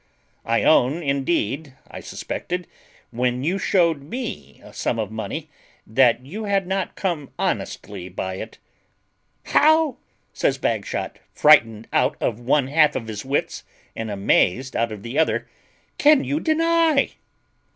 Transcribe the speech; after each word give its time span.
I 0.45 0.63
own 0.63 1.03
indeed 1.03 1.75
I 1.87 1.99
suspected, 1.99 2.65
when 3.11 3.43
you 3.43 3.59
shewed 3.59 4.01
me 4.01 4.59
a 4.63 4.73
sum 4.73 4.97
of 4.97 5.11
money, 5.11 5.47
that 5.85 6.25
you 6.25 6.45
had 6.45 6.65
not 6.65 6.95
come 6.95 7.29
honestly 7.37 8.09
by 8.09 8.37
it." 8.37 8.57
"How!" 9.45 9.97
says 10.33 10.57
Bagshot, 10.57 11.19
frightened 11.35 11.87
out 11.93 12.17
of 12.19 12.39
one 12.39 12.65
half 12.65 12.95
of 12.95 13.07
his 13.09 13.23
wits, 13.23 13.63
and 13.95 14.09
amazed 14.09 14.75
out 14.75 14.91
of 14.91 15.03
the 15.03 15.19
other, 15.19 15.47
"can 15.99 16.23
you 16.23 16.39
deny?" 16.39 17.11